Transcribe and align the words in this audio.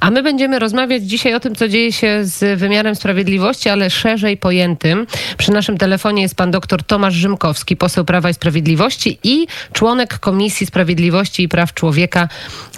A 0.00 0.10
my 0.10 0.22
będziemy 0.22 0.58
rozmawiać 0.58 1.02
dzisiaj 1.02 1.34
o 1.34 1.40
tym, 1.40 1.54
co 1.54 1.68
dzieje 1.68 1.92
się 1.92 2.20
z 2.22 2.58
wymiarem 2.58 2.94
sprawiedliwości, 2.94 3.68
ale 3.68 3.90
szerzej 3.90 4.36
pojętym. 4.36 5.06
Przy 5.38 5.52
naszym 5.52 5.78
telefonie 5.78 6.22
jest 6.22 6.34
pan 6.34 6.50
dr 6.50 6.82
Tomasz 6.82 7.14
Rzymkowski, 7.14 7.76
poseł 7.76 8.04
Prawa 8.04 8.30
i 8.30 8.34
Sprawiedliwości 8.34 9.18
i 9.24 9.46
członek 9.72 10.18
Komisji 10.18 10.66
Sprawiedliwości 10.66 11.42
i 11.42 11.48
Praw 11.48 11.74
Człowieka 11.74 12.28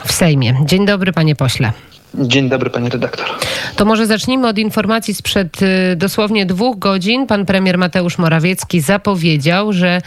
w 0.04 0.12
Sejmie. 0.12 0.54
Dzień 0.64 0.86
dobry, 0.86 1.12
panie 1.12 1.36
pośle. 1.36 1.72
Dzień 2.14 2.48
dobry, 2.48 2.70
pani 2.70 2.88
redaktor. 2.88 3.26
To 3.76 3.84
może 3.84 4.06
zacznijmy 4.06 4.48
od 4.48 4.58
informacji 4.58 5.14
sprzed 5.14 5.62
y, 5.62 5.96
dosłownie 5.96 6.46
dwóch 6.46 6.78
godzin. 6.78 7.26
Pan 7.26 7.46
premier 7.46 7.78
Mateusz 7.78 8.18
Morawiecki 8.18 8.80
zapowiedział, 8.80 9.72
że 9.72 10.00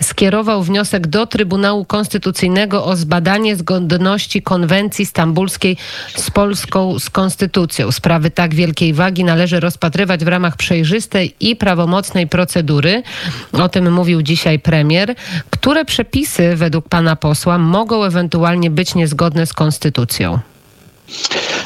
skierował 0.00 0.62
wniosek 0.62 1.06
do 1.06 1.26
Trybunału 1.26 1.84
Konstytucyjnego 1.84 2.84
o 2.84 2.96
zbadanie 2.96 3.56
zgodności 3.56 4.42
konwencji 4.42 5.06
stambulskiej 5.06 5.76
z 6.16 6.30
polską 6.30 6.98
z 6.98 7.10
konstytucją. 7.10 7.92
Sprawy 7.92 8.30
tak 8.30 8.54
wielkiej 8.54 8.94
wagi 8.94 9.24
należy 9.24 9.60
rozpatrywać 9.60 10.24
w 10.24 10.28
ramach 10.28 10.56
przejrzystej 10.56 11.34
i 11.40 11.56
prawomocnej 11.56 12.26
procedury. 12.26 13.02
O 13.52 13.68
tym 13.68 13.92
mówił 13.92 14.22
dzisiaj 14.22 14.58
premier. 14.58 15.14
Które 15.50 15.84
przepisy 15.84 16.56
według 16.56 16.88
pana 16.88 17.16
posła 17.16 17.58
mogą 17.58 18.04
ewentualnie 18.04 18.70
być 18.70 18.94
niezgodne 18.94 19.46
z 19.46 19.52
konstytucją? 19.52 20.38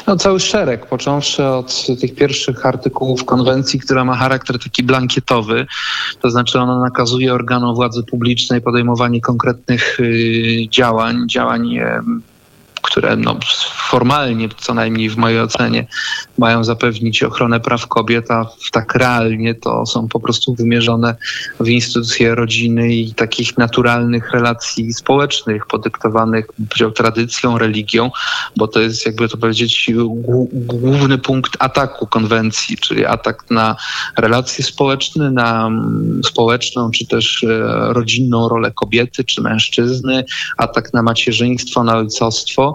No 0.07 0.15
cały 0.15 0.39
szereg, 0.39 0.85
począwszy 0.85 1.45
od 1.45 1.85
tych 2.01 2.15
pierwszych 2.15 2.65
artykułów 2.65 3.25
konwencji, 3.25 3.79
która 3.79 4.05
ma 4.05 4.15
charakter 4.15 4.59
taki 4.59 4.83
blankietowy, 4.83 5.65
to 6.21 6.29
znaczy 6.29 6.59
ona 6.59 6.79
nakazuje 6.79 7.33
organom 7.33 7.75
władzy 7.75 8.03
publicznej 8.03 8.61
podejmowanie 8.61 9.21
konkretnych 9.21 9.99
y, 9.99 10.67
działań, 10.69 11.29
działań 11.29 11.79
które 12.85 13.15
no, 13.15 13.39
formalnie, 13.89 14.49
co 14.57 14.73
najmniej 14.73 15.09
w 15.09 15.17
mojej 15.17 15.41
ocenie, 15.41 15.87
mają 16.37 16.63
zapewnić 16.63 17.23
ochronę 17.23 17.59
praw 17.59 17.87
kobiet, 17.87 18.31
a 18.31 18.49
tak 18.71 18.95
realnie 18.95 19.55
to 19.55 19.85
są 19.85 20.07
po 20.07 20.19
prostu 20.19 20.55
wymierzone 20.55 21.15
w 21.59 21.67
instytucje 21.67 22.35
rodziny 22.35 22.93
i 22.93 23.13
takich 23.13 23.57
naturalnych 23.57 24.31
relacji 24.31 24.93
społecznych, 24.93 25.65
podyktowanych 25.65 26.45
tradycją, 26.95 27.57
religią, 27.57 28.11
bo 28.57 28.67
to 28.67 28.79
jest, 28.79 29.05
jakby 29.05 29.29
to 29.29 29.37
powiedzieć, 29.37 29.91
główny 30.53 31.17
punkt 31.17 31.51
ataku 31.59 32.07
konwencji, 32.07 32.77
czyli 32.77 33.05
atak 33.05 33.43
na 33.49 33.75
relacje 34.17 34.63
społeczne, 34.63 35.31
na 35.31 35.67
mm, 35.67 36.21
społeczną 36.25 36.91
czy 36.91 37.07
też 37.07 37.43
e, 37.43 37.47
rodzinną 37.93 38.49
rolę 38.49 38.71
kobiety 38.71 39.23
czy 39.23 39.41
mężczyzny, 39.41 40.25
atak 40.57 40.93
na 40.93 41.01
macierzyństwo, 41.01 41.83
na 41.83 41.97
ojcostwo. 41.97 42.74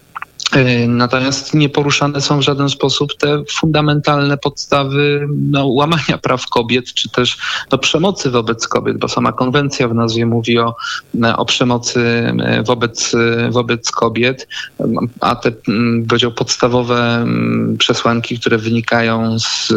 natomiast 0.87 1.53
nie 1.53 1.69
poruszane 1.69 2.21
są 2.21 2.39
w 2.39 2.41
żaden 2.41 2.69
sposób 2.69 3.15
te 3.17 3.43
fundamentalne 3.51 4.37
podstawy 4.37 5.27
no, 5.49 5.67
łamania 5.67 6.17
praw 6.21 6.47
kobiet, 6.49 6.93
czy 6.93 7.09
też 7.09 7.37
no, 7.71 7.77
przemocy 7.77 8.31
wobec 8.31 8.67
kobiet, 8.67 8.97
bo 8.97 9.07
sama 9.07 9.31
konwencja 9.31 9.87
w 9.87 9.93
nazwie 9.93 10.25
mówi 10.25 10.59
o, 10.59 10.75
o 11.37 11.45
przemocy 11.45 11.99
e, 12.39 12.63
wobec, 12.63 13.15
wobec 13.49 13.91
kobiet, 13.91 14.47
a 15.19 15.35
te 15.35 15.51
powiedział, 16.07 16.31
podstawowe 16.31 17.25
przesłanki, 17.77 18.39
które 18.39 18.57
wynikają 18.57 19.39
z 19.39 19.73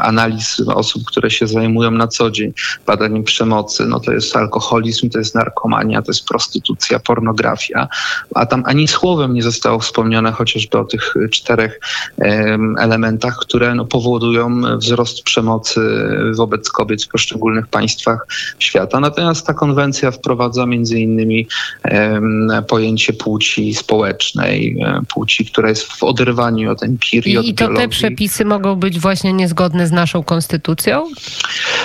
analiz 0.00 0.62
osób, 0.66 1.04
które 1.06 1.30
się 1.30 1.46
zajmują 1.46 1.90
na 1.90 2.08
co 2.08 2.30
dzień 2.30 2.52
badaniem 2.86 3.24
przemocy, 3.24 3.86
no 3.86 4.00
to 4.00 4.12
jest 4.12 4.36
alkoholizm, 4.36 5.10
to 5.10 5.18
jest 5.18 5.34
narkomania, 5.34 6.02
to 6.02 6.10
jest 6.10 6.28
prostytucja, 6.28 6.98
pornografia, 6.98 7.88
a 8.34 8.46
tam 8.46 8.62
ani 8.66 8.88
słowem 8.88 9.34
nie 9.34 9.42
zostało 9.42 9.80
wspomniane 9.92 10.32
chociażby 10.32 10.78
o 10.78 10.84
tych 10.84 11.14
czterech 11.30 11.80
elementach, 12.78 13.36
które 13.40 13.74
no, 13.74 13.84
powodują 13.84 14.60
wzrost 14.78 15.22
przemocy 15.22 15.80
wobec 16.36 16.70
kobiet 16.70 17.04
w 17.04 17.08
poszczególnych 17.08 17.66
państwach 17.66 18.26
świata. 18.58 19.00
Natomiast 19.00 19.46
ta 19.46 19.54
konwencja 19.54 20.10
wprowadza 20.10 20.66
między 20.66 21.00
innymi 21.00 21.48
pojęcie 22.68 23.12
płci 23.12 23.74
społecznej, 23.74 24.78
e, 24.80 25.00
płci, 25.14 25.46
która 25.46 25.68
jest 25.68 25.92
w 25.92 26.02
oderwaniu 26.02 26.70
od 26.70 26.82
empirii, 26.82 27.32
I, 27.32 27.38
od 27.38 27.44
I 27.44 27.54
to 27.54 27.64
biologii. 27.64 27.82
te 27.82 27.88
przepisy 27.88 28.44
mogą 28.44 28.76
być 28.76 28.98
właśnie 28.98 29.32
niezgodne 29.32 29.86
z 29.86 29.92
naszą 29.92 30.22
konstytucją? 30.22 31.10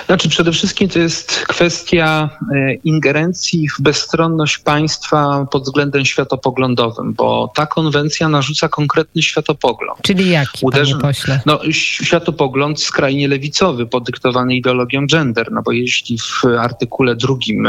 Znaczy 0.05 0.29
przede 0.29 0.51
wszystkim 0.51 0.89
to 0.89 0.99
jest 0.99 1.45
kwestia 1.47 2.29
e, 2.55 2.73
ingerencji 2.73 3.67
w 3.69 3.81
bezstronność 3.81 4.57
państwa 4.57 5.47
pod 5.51 5.63
względem 5.63 6.05
światopoglądowym, 6.05 7.13
bo 7.13 7.51
ta 7.55 7.65
konwencja 7.65 7.96
narzuca 8.29 8.69
konkretny 8.69 9.21
światopogląd. 9.21 9.99
Czyli 10.01 10.29
jaki, 10.29 10.65
Uderzy- 10.65 10.91
panie 10.91 11.01
pośle? 11.01 11.41
No, 11.45 11.59
światopogląd 11.71 12.81
skrajnie 12.81 13.27
lewicowy, 13.27 13.85
podyktowany 13.85 14.55
ideologią 14.55 15.07
gender, 15.07 15.51
no 15.51 15.61
bo 15.61 15.71
jeśli 15.71 16.17
w 16.17 16.45
artykule 16.59 17.15
drugim 17.15 17.67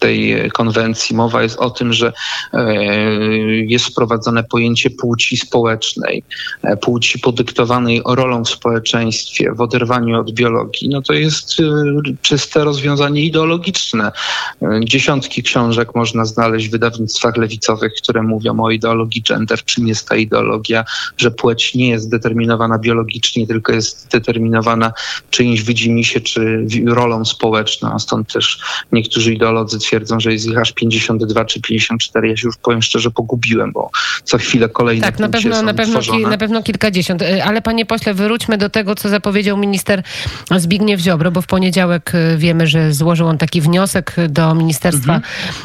tej 0.00 0.50
konwencji 0.50 1.16
mowa 1.16 1.42
jest 1.42 1.58
o 1.58 1.70
tym, 1.70 1.92
że 1.92 2.12
e, 2.52 2.74
jest 3.66 3.86
wprowadzone 3.86 4.44
pojęcie 4.44 4.90
płci 4.90 5.36
społecznej, 5.36 6.22
e, 6.62 6.76
płci 6.76 7.18
podyktowanej 7.18 8.02
rolą 8.06 8.44
w 8.44 8.48
społeczeństwie, 8.48 9.52
w 9.52 9.60
oderwaniu 9.60 10.20
od 10.20 10.32
biologii, 10.32 10.88
no 10.88 11.02
to 11.02 11.12
jest 11.12 11.60
e, 11.60 11.64
czyste 12.22 12.64
rozwiązanie 12.64 13.22
ideologiczne. 13.22 14.12
Dziesiątki 14.84 15.42
książek 15.42 15.94
można 15.94 16.24
znaleźć 16.24 16.68
w 16.68 16.70
wydawnictwach 16.70 17.36
lewicowych, 17.36 17.92
które 18.02 18.22
mówią 18.22 18.60
o 18.60 18.70
ideologii 18.70 19.22
gender, 19.30 19.64
czym 19.64 19.88
jest 19.88 20.08
ta 20.08 20.16
ideologia, 20.16 20.84
że 21.16 21.30
płeć 21.30 21.74
nie 21.74 21.88
jest 21.88 22.10
determinowana 22.10 22.78
biologicznie, 22.78 23.46
tylko 23.46 23.72
jest 23.72 24.08
determinowana 24.12 24.92
czyimś 25.30 25.62
widzimisię 25.62 26.20
czy 26.20 26.66
rolą 26.86 27.24
społeczną, 27.24 27.98
stąd 27.98 28.32
też 28.32 28.58
niektórzy 28.92 29.34
ideolodzy 29.34 29.78
twierdzą, 29.78 30.20
że 30.20 30.32
jest 30.32 30.46
ich 30.46 30.58
aż 30.58 30.72
52 30.72 31.44
czy 31.44 31.60
54. 31.60 32.28
Ja 32.28 32.36
się 32.36 32.48
już 32.48 32.56
powiem 32.56 32.82
szczerze 32.82 33.10
pogubiłem, 33.10 33.72
bo 33.72 33.90
co 34.24 34.38
chwilę 34.38 34.68
kolejne 34.68 35.06
Tak, 35.06 35.18
na 35.18 35.28
pewno, 35.28 35.62
na, 35.62 35.74
pewno, 35.74 36.00
ki- 36.00 36.22
na 36.26 36.38
pewno 36.38 36.62
kilkadziesiąt. 36.62 37.22
Y, 37.22 37.44
Ale 37.44 37.62
panie 37.62 37.86
pośle, 37.86 38.14
wróćmy 38.14 38.58
do 38.58 38.70
tego, 38.70 38.94
co 38.94 39.08
zapowiedział 39.08 39.56
minister 39.56 40.02
Zbigniew 40.56 41.00
Ziobro, 41.00 41.30
bo 41.30 41.42
w 41.42 41.46
poniedziałek 41.46 42.12
y, 42.14 42.36
wiemy, 42.38 42.66
że 42.66 42.92
złożył 42.92 43.26
on 43.26 43.38
taki 43.38 43.60
wniosek 43.60 44.14
do 44.28 44.54
Ministerstwa 44.54 45.20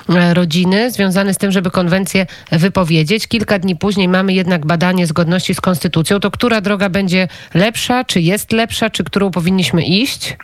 Mhm. 0.09 0.32
y, 0.32 0.34
Rodziny 0.34 0.92
związany 0.92 1.34
z 1.34 1.38
tym, 1.38 1.52
żeby 1.52 1.72
konwencję 1.72 2.26
wypowiedzieć. 2.52 3.28
Kilka 3.28 3.55
dni 3.60 3.76
później 3.76 4.08
mamy 4.08 4.34
jednak 4.34 4.66
badanie 4.66 5.08
zgodności 5.08 5.56
z 5.56 5.62
konstytucją. 5.62 6.20
To 6.20 6.32
która 6.32 6.62
droga 6.62 6.90
będzie 6.90 7.28
lepsza? 7.54 8.04
Czy 8.04 8.22
jest 8.22 8.52
lepsza? 8.52 8.90
Czy 8.90 9.04
którą 9.04 9.32
powinniśmy 9.32 9.84
iść? 9.84 10.38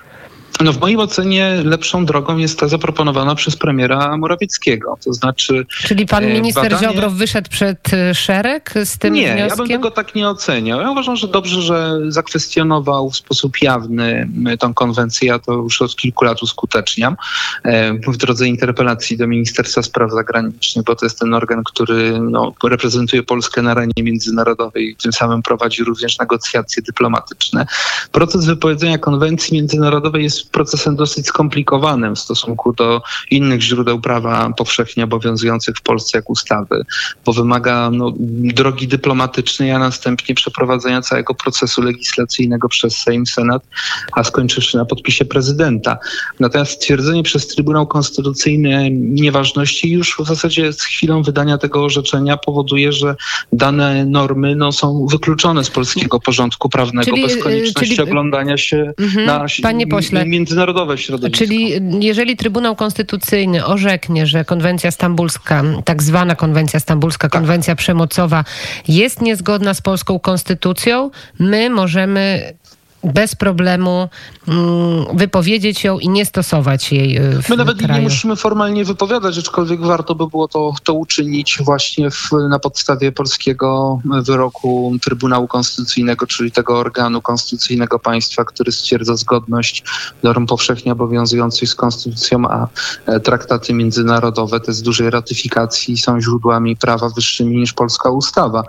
No 0.59 0.73
w 0.73 0.79
mojej 0.79 0.97
ocenie 0.97 1.61
lepszą 1.63 2.05
drogą 2.05 2.37
jest 2.37 2.59
ta 2.59 2.67
zaproponowana 2.67 3.35
przez 3.35 3.55
premiera 3.55 4.17
Morawieckiego. 4.17 4.97
To 5.05 5.13
znaczy 5.13 5.65
Czyli 5.69 6.05
pan 6.05 6.23
E, 6.23 6.27
minister 6.33 6.63
badanie- 6.71 6.79
Ziobro 6.93 7.09
wyszedł 7.09 7.49
przed 7.49 7.93
y, 7.93 8.15
szereg 8.15 8.73
z 8.85 8.97
tym 8.97 9.13
nie, 9.13 9.21
ja 9.21 9.35
bym 9.35 9.45
wnioskiem? 9.47 9.67
tego 9.67 9.91
tak 9.91 10.15
nie 10.15 10.29
oceniał. 10.29 10.81
Ja 10.81 10.91
uważam, 10.91 11.15
że 11.15 11.27
dobrze, 11.27 11.61
że 11.61 11.99
zakwestionował 12.07 13.09
w 13.09 13.15
sposób 13.15 13.61
jawny 13.61 14.29
m, 14.45 14.57
tą 14.57 14.73
konwencję. 14.73 15.27
Ja 15.27 15.39
to 15.39 15.53
już 15.53 15.81
od 15.81 15.95
kilku 15.95 16.25
lat 16.25 16.43
uskuteczniam 16.43 17.15
e, 17.63 17.93
w 17.93 18.17
drodze 18.17 18.47
interpelacji 18.47 19.17
do 19.17 19.27
Ministerstwa 19.27 19.83
Spraw 19.83 20.11
Zagranicznych, 20.11 20.85
bo 20.85 20.95
to 20.95 21.05
jest 21.05 21.19
ten 21.19 21.33
organ, 21.33 21.63
który 21.63 22.19
no, 22.19 22.53
reprezentuje 22.63 23.23
Polskę 23.23 23.61
na 23.61 23.71
arenie 23.71 23.93
międzynarodowej 24.03 24.89
i 24.89 24.95
tym 24.95 25.13
samym 25.13 25.41
prowadzi 25.43 25.83
również 25.83 26.19
negocjacje 26.19 26.83
dyplomatyczne. 26.83 27.65
Proces 28.11 28.45
wypowiedzenia 28.45 28.97
konwencji 28.97 29.53
międzynarodowej 29.57 30.23
jest 30.23 30.40
procesem 30.43 30.95
dosyć 30.95 31.27
skomplikowanym 31.27 32.15
w 32.15 32.19
stosunku 32.19 32.73
do 32.73 33.01
innych 33.31 33.61
źródeł 33.61 34.01
prawa 34.01 34.49
powszechnie 34.57 35.03
obowiązujących 35.03 35.75
w 35.77 35.81
Polsce 35.81 36.17
jak 36.17 36.29
ustawy, 36.29 36.81
bo 37.25 37.33
wymaga 37.33 37.89
no, 37.93 38.13
drogi 38.53 38.87
dyplomatycznej, 38.87 39.71
a 39.71 39.79
następnie 39.79 40.35
przeprowadzenia 40.35 41.01
całego 41.01 41.33
procesu 41.33 41.81
legislacyjnego 41.81 42.69
przez 42.69 42.97
Sejm, 42.97 43.25
Senat, 43.25 43.63
a 44.11 44.23
skończywszy 44.23 44.77
na 44.77 44.85
podpisie 44.85 45.25
prezydenta. 45.25 45.97
Natomiast 46.39 46.71
stwierdzenie 46.71 47.23
przez 47.23 47.47
Trybunał 47.47 47.87
Konstytucyjny 47.87 48.89
nieważności 48.91 49.91
już 49.91 50.15
w 50.19 50.27
zasadzie 50.27 50.73
z 50.73 50.81
chwilą 50.81 51.23
wydania 51.23 51.57
tego 51.57 51.83
orzeczenia 51.83 52.37
powoduje, 52.37 52.91
że 52.91 53.15
dane 53.53 54.05
normy 54.05 54.55
no, 54.55 54.71
są 54.71 55.05
wykluczone 55.11 55.63
z 55.63 55.69
polskiego 55.69 56.19
porządku 56.19 56.69
prawnego 56.69 57.11
Czyli, 57.11 57.23
bez 57.23 57.33
y, 57.35 57.39
konieczności 57.39 57.95
czyli- 57.95 58.09
oglądania 58.09 58.57
się 58.57 58.93
Mhm. 58.99 59.25
na 59.25 59.45
Panie 59.61 59.87
pośle. 59.87 60.25
Międzynarodowe 60.31 60.97
środowisko. 60.97 61.37
Czyli 61.45 61.71
jeżeli 61.99 62.37
Trybunał 62.37 62.75
Konstytucyjny 62.75 63.65
orzeknie, 63.65 64.25
że 64.27 64.45
konwencja 64.45 64.91
stambulska, 64.91 65.63
tak 65.85 66.03
zwana 66.03 66.35
konwencja 66.35 66.79
stambulska, 66.79 67.29
Tak. 67.29 67.41
konwencja 67.41 67.75
przemocowa 67.75 68.43
jest 68.87 69.21
niezgodna 69.21 69.73
z 69.73 69.81
polską 69.81 70.19
konstytucją, 70.19 71.11
my 71.39 71.69
możemy 71.69 72.53
bez 73.03 73.35
problemu 73.35 74.09
mm, 74.47 75.05
wypowiedzieć 75.17 75.83
ją 75.83 75.99
i 75.99 76.09
nie 76.09 76.25
stosować 76.25 76.91
jej 76.91 77.19
w 77.19 77.49
My 77.49 77.57
nawet 77.57 77.77
kraju. 77.77 77.93
nie 77.93 78.09
musimy 78.09 78.35
formalnie 78.35 78.85
wypowiadać, 78.85 79.37
aczkolwiek 79.37 79.81
warto 79.81 80.15
by 80.15 80.27
było 80.27 80.47
to, 80.47 80.73
to 80.83 80.93
uczynić 80.93 81.57
właśnie 81.61 82.11
w, 82.11 82.31
na 82.49 82.59
podstawie 82.59 83.11
polskiego 83.11 83.99
wyroku 84.05 84.93
Trybunału 85.01 85.47
Konstytucyjnego, 85.47 86.27
czyli 86.27 86.51
tego 86.51 86.77
organu 86.79 87.21
konstytucyjnego 87.21 87.99
państwa, 87.99 88.45
który 88.45 88.71
stwierdza 88.71 89.15
zgodność 89.15 89.83
norm 90.23 90.45
powszechnie 90.45 90.91
obowiązujących 90.91 91.69
z 91.69 91.75
konstytucją, 91.75 92.47
a 92.49 92.67
e, 93.05 93.19
traktaty 93.19 93.73
międzynarodowe 93.73 94.59
te 94.59 94.73
z 94.73 94.81
dużej 94.81 95.09
ratyfikacji 95.09 95.97
są 95.97 96.21
źródłami 96.21 96.75
prawa 96.75 97.09
wyższymi 97.09 97.57
niż 97.57 97.73
polska 97.73 98.09
ustawa. 98.09 98.63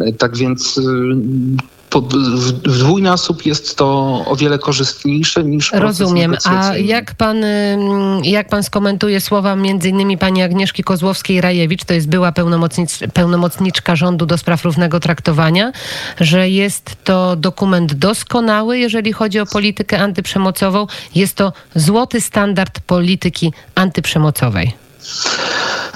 E, 0.00 0.12
Tak 0.12 0.36
więc 0.36 0.78
y, 0.78 0.82
po- 2.02 2.16
w 2.36 2.76
w 2.76 2.78
dwójnasób 2.78 3.46
jest 3.46 3.76
to 3.76 3.86
o 4.26 4.36
wiele 4.36 4.58
korzystniejsze 4.58 5.44
niż 5.44 5.72
Rozumiem. 5.72 6.36
A 6.44 6.76
jak 6.76 7.14
pan, 7.14 7.44
ym, 7.44 8.24
jak 8.24 8.48
pan 8.48 8.62
skomentuje 8.62 9.20
słowa 9.20 9.56
między 9.56 9.88
innymi 9.88 10.18
pani 10.18 10.42
Agnieszki 10.42 10.84
Kozłowskiej-Rajewicz, 10.84 11.84
to 11.84 11.94
jest 11.94 12.08
była 12.08 12.32
pełnomocnicz, 12.32 12.90
pełnomocniczka 13.14 13.96
rządu 13.96 14.26
do 14.26 14.38
spraw 14.38 14.64
równego 14.64 15.00
traktowania, 15.00 15.72
że 16.20 16.50
jest 16.50 16.96
to 17.04 17.36
dokument 17.36 17.94
doskonały, 17.94 18.78
jeżeli 18.78 19.12
chodzi 19.12 19.40
o 19.40 19.46
politykę 19.46 20.00
antyprzemocową. 20.00 20.86
Jest 21.14 21.34
to 21.34 21.52
złoty 21.74 22.20
standard 22.20 22.80
polityki 22.80 23.52
antyprzemocowej. 23.74 24.85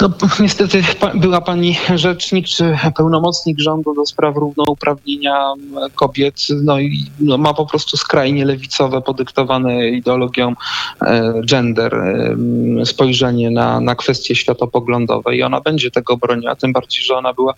No, 0.01 0.11
niestety 0.41 0.83
była 1.15 1.41
pani 1.41 1.79
rzecznik 1.95 2.47
czy 2.47 2.77
pełnomocnik 2.97 3.61
rządu 3.61 3.95
do 3.95 4.07
spraw 4.07 4.37
równouprawnienia 4.37 5.55
kobiet, 5.95 6.35
no 6.63 6.81
i 6.81 7.05
no, 7.21 7.39
ma 7.39 7.55
po 7.55 7.67
prostu 7.67 7.97
skrajnie 7.97 8.45
lewicowe, 8.45 9.03
podyktowane 9.03 9.89
ideologią 9.89 10.55
e, 11.03 11.33
gender 11.47 11.95
e, 11.95 12.37
spojrzenie 12.87 13.51
na, 13.51 13.81
na 13.81 13.95
kwestie 13.95 14.35
światopoglądowe 14.35 15.37
i 15.37 15.43
ona 15.43 15.61
będzie 15.61 15.91
tego 15.91 16.17
broniła, 16.17 16.57
tym 16.57 16.73
bardziej, 16.73 17.03
że 17.03 17.17
ona 17.17 17.35
była 17.35 17.55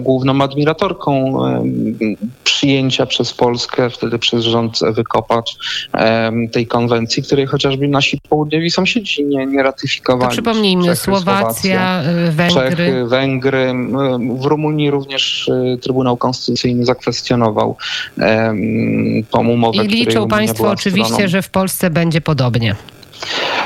główną 0.00 0.42
admiratorką 0.42 1.44
e, 1.46 1.64
przyjęcia 2.44 3.06
przez 3.06 3.32
Polskę, 3.32 3.90
wtedy 3.90 4.18
przez 4.18 4.44
rząd 4.44 4.82
Ewy 4.82 5.04
Kopacz 5.04 5.56
e, 5.94 6.32
tej 6.52 6.66
konwencji, 6.66 7.22
której 7.22 7.46
chociażby 7.46 7.88
nasi 7.88 8.20
południowi 8.28 8.70
sąsiedzi 8.70 9.24
nie, 9.24 9.46
nie 9.46 9.62
ratyfikowali. 9.62 10.28
To 10.28 10.32
przypomnijmy, 10.32 10.89
Czechy, 10.94 11.04
Słowacja, 11.04 12.02
y, 12.28 12.32
Węgry. 12.32 12.70
Czechy, 12.70 13.04
Węgry. 13.06 13.58
M, 13.58 14.36
W 14.36 14.44
Rumunii 14.44 14.90
również 14.90 15.48
y, 15.48 15.78
Trybunał 15.82 16.16
Konstytucyjny 16.16 16.84
zakwestionował 16.84 17.76
tą 19.30 19.48
umowę. 19.48 19.84
I 19.84 19.88
liczą 19.88 20.28
państwo 20.28 20.70
oczywiście, 20.70 21.12
stroną. 21.12 21.28
że 21.28 21.42
w 21.42 21.50
Polsce 21.50 21.90
będzie 21.90 22.20
podobnie. 22.20 22.76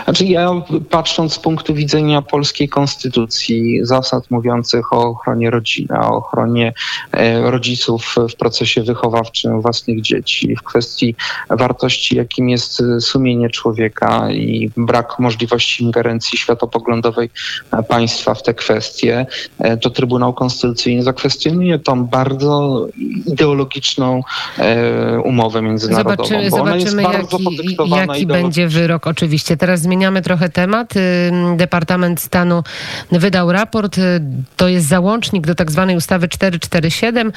Znaczy 0.04 0.24
ja 0.24 0.50
patrząc 0.90 1.32
z 1.32 1.38
punktu 1.38 1.74
widzenia 1.74 2.22
polskiej 2.22 2.68
konstytucji, 2.68 3.80
zasad 3.82 4.30
mówiących 4.30 4.92
o 4.92 5.02
ochronie 5.02 5.50
rodziny, 5.50 6.00
o 6.00 6.16
ochronie 6.16 6.72
e, 7.12 7.50
rodziców 7.50 8.14
w 8.32 8.36
procesie 8.36 8.82
wychowawczym 8.82 9.60
własnych 9.60 10.00
dzieci, 10.02 10.56
w 10.56 10.62
kwestii 10.62 11.14
wartości, 11.50 12.16
jakim 12.16 12.48
jest 12.48 12.82
sumienie 13.00 13.50
człowieka 13.50 14.30
i 14.30 14.70
brak 14.76 15.18
możliwości 15.18 15.84
ingerencji 15.84 16.38
światopoglądowej 16.38 17.30
państwa 17.88 18.34
w 18.34 18.42
te 18.42 18.54
kwestie, 18.54 19.26
e, 19.58 19.76
to 19.76 19.90
Trybunał 19.90 20.34
Konstytucyjny 20.34 21.02
zakwestionuje 21.02 21.78
tą 21.78 22.04
bardzo 22.04 22.86
ideologiczną 23.26 24.22
e, 24.58 25.20
umowę 25.20 25.62
międzynarodową. 25.62 26.16
Zobaczymy, 26.16 26.50
bo 26.50 26.56
ona 26.56 26.76
jest 26.76 26.90
zobaczymy 26.90 27.18
bardzo 27.18 27.38
jaki, 27.96 27.96
jaki 27.96 28.26
będzie 28.26 28.68
wyrok. 28.68 29.06
Oczywiście. 29.06 29.56
Teraz 29.56 29.80
zmieniamy 29.94 30.23
trochę 30.23 30.49
temat. 30.49 30.94
Ym, 30.96 31.56
Departament 31.56 32.20
Stanu 32.20 32.62
wydał 33.12 33.52
raport. 33.52 33.99
y, 33.99 34.20
To 34.56 34.69
jest 34.69 34.87
załącznik 34.87 35.46
do 35.46 35.55
tak 35.55 35.70
zwanej 35.70 35.96
ustawy 35.96 36.29
447. 36.29 37.32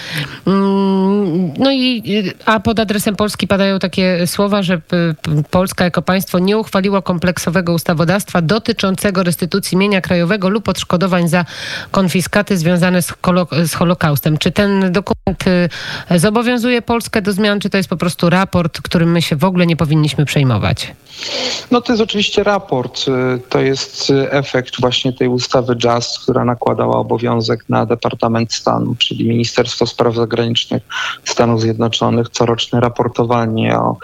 Ym, 0.47 1.53
No 1.57 1.71
i 1.71 2.03
y, 2.27 2.33
a 2.45 2.59
pod 2.59 2.79
adresem 2.79 3.15
Polski 3.15 3.47
padają 3.47 3.79
takie 3.79 4.27
słowa, 4.27 4.61
że 4.61 4.81
Polska 5.51 5.83
jako 5.83 6.01
państwo 6.01 6.39
nie 6.39 6.57
uchwaliło 6.57 7.01
kompleksowego 7.01 7.73
ustawodawstwa 7.73 8.41
dotyczącego 8.41 9.23
restytucji 9.23 9.77
mienia 9.77 10.01
krajowego 10.01 10.49
lub 10.49 10.69
odszkodowań 10.69 11.27
za 11.29 11.45
konfiskaty 11.91 12.57
związane 12.57 13.01
z, 13.01 13.13
z 13.65 13.73
Holokaustem. 13.73 14.37
Czy 14.37 14.51
ten 14.51 14.91
dokument 14.91 15.43
y, 16.11 16.19
zobowiązuje 16.19 16.81
Polskę 16.81 17.21
do 17.21 17.31
zmian, 17.31 17.59
czy 17.59 17.69
to 17.69 17.77
jest 17.77 17.89
po 17.89 17.97
prostu 17.97 18.29
raport, 18.29 18.81
którym 18.81 19.11
my 19.11 19.21
się 19.21 19.35
w 19.35 19.43
ogóle 19.43 19.65
nie 19.65 19.75
powinniśmy 19.75 20.25
przejmować? 20.25 20.93
No 21.71 21.81
to 21.81 21.93
jest 21.93 22.03
oczywiście 22.03 22.43
raport. 22.47 23.05
y, 23.07 23.39
To 23.49 23.59
jest 23.59 24.09
y, 24.09 24.31
efekt 24.31 24.81
właśnie 24.81 25.13
tej 25.13 25.27
ustawy 25.27 25.75
JUST, 25.83 26.19
która 26.19 26.45
nakładała 26.45 26.95
obowiązek 26.95 27.65
na 27.69 27.85
Departament 27.85 28.53
Stanu, 28.53 28.95
czyli 28.95 29.27
Ministerstwo 29.29 29.85
Spraw 29.85 30.15
Zagranicznych 30.15 30.83
Stanów 31.23 31.61
Zjednoczonych, 31.61 32.29
coroczne 32.29 32.79
raportowanie 32.79 33.77
o, 33.77 33.97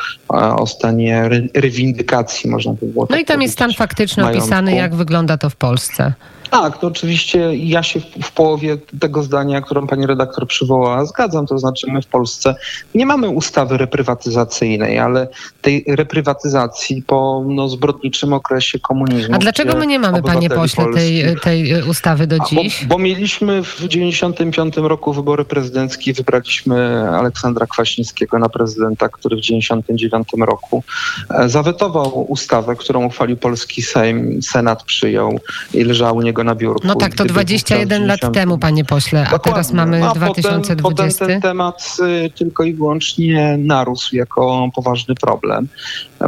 o 0.58 0.68
stanie 0.68 1.30
rewindykacji, 1.54 2.50
można 2.50 2.74
by 2.74 2.86
było 2.86 3.06
No 3.10 3.16
tak 3.16 3.20
i 3.20 3.26
tam 3.26 3.42
jest 3.42 3.54
stan 3.54 3.74
faktyczny 3.74 4.28
opisany, 4.28 4.76
jak 4.76 4.96
wygląda 4.96 5.38
to 5.38 5.50
w 5.50 5.56
Polsce. 5.56 6.14
Tak, 6.54 6.78
to 6.78 6.88
oczywiście 6.88 7.56
ja 7.56 7.84
się 7.84 8.00
w, 8.00 8.04
w 8.04 8.32
połowie 8.32 8.78
tego 9.00 9.24
zdania, 9.24 9.62
którą 9.62 9.88
pani 9.88 10.06
redaktor 10.06 10.48
przywołała, 10.48 11.06
zgadzam. 11.06 11.48
To 11.48 11.60
znaczy 11.60 11.88
my 11.92 12.02
w 12.02 12.08
Polsce 12.08 12.56
nie 12.96 13.06
mamy 13.06 13.30
ustawy 13.30 13.78
reprywatyzacyjnej, 13.78 15.00
ale 15.00 15.28
tej 15.62 15.86
reprywatyzacji 15.88 17.04
po 17.08 17.44
no, 17.48 17.70
zbrodniczym 17.70 18.34
okresie 18.34 18.80
komunizmu. 18.80 19.36
A 19.36 19.38
dlaczego 19.38 19.76
my 19.76 19.88
nie 19.88 20.00
mamy, 20.00 20.24
panie 20.24 20.50
pośle, 20.50 20.84
tej, 20.84 20.94
polskich- 20.94 21.42
tej 21.44 21.74
y, 21.74 21.86
ustawy 21.86 22.28
do 22.28 22.38
dziś? 22.50 22.86
Bo, 22.86 22.96
bo 22.96 23.04
mieliśmy 23.04 23.64
w 23.64 23.88
95 23.88 24.78
roku 24.78 25.14
wybory 25.14 25.46
prezydenckie, 25.46 26.14
wybraliśmy 26.14 27.10
Aleksandra 27.10 27.68
Kwaśniewskiego 27.68 28.40
na 28.40 28.50
prezydenta, 28.50 29.10
który 29.10 29.36
w 29.36 29.40
99 29.40 30.28
roku 30.40 30.84
e, 31.30 31.50
zawetował 31.50 32.32
ustawę, 32.32 32.76
którą 32.76 33.06
uchwalił 33.06 33.38
polski 33.38 33.82
Sejm, 33.82 34.42
Senat 34.42 34.84
przyjął 34.84 35.40
i 35.74 35.84
leżała 35.84 36.12
u 36.12 36.22
niego 36.22 36.43
na 36.44 36.56
biurku. 36.56 36.88
No 36.88 36.96
tak, 36.96 37.16
to 37.16 37.24
Gdyby 37.24 37.34
21 37.34 37.80
wówczas 38.02 38.08
lat 38.08 38.20
90 38.20 38.34
temu, 38.34 38.58
panie 38.58 38.86
pośle, 38.86 39.22
a 39.22 39.40
teraz 39.40 39.68
Dokładnie. 39.68 39.76
mamy 39.76 40.00
No, 40.00 40.06
a 40.06 40.10
Potem, 40.10 40.44
2020. 40.44 41.20
potem 41.20 41.28
ten 41.28 41.42
temat 41.42 41.98
y, 42.26 42.30
tylko 42.30 42.64
i 42.64 42.74
wyłącznie 42.74 43.56
narósł 43.60 44.16
jako 44.16 44.70
poważny 44.76 45.16
problem, 45.16 45.68